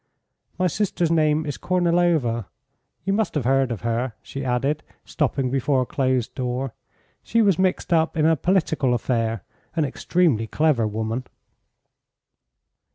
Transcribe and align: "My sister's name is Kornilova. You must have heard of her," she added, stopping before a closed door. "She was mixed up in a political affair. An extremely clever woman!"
"My 0.57 0.65
sister's 0.65 1.11
name 1.11 1.45
is 1.45 1.59
Kornilova. 1.59 2.47
You 3.05 3.13
must 3.13 3.35
have 3.35 3.45
heard 3.45 3.71
of 3.71 3.81
her," 3.81 4.13
she 4.23 4.43
added, 4.43 4.81
stopping 5.05 5.51
before 5.51 5.83
a 5.83 5.85
closed 5.85 6.33
door. 6.33 6.73
"She 7.21 7.39
was 7.43 7.59
mixed 7.59 7.93
up 7.93 8.17
in 8.17 8.25
a 8.25 8.35
political 8.35 8.95
affair. 8.95 9.43
An 9.75 9.85
extremely 9.85 10.47
clever 10.47 10.87
woman!" 10.87 11.25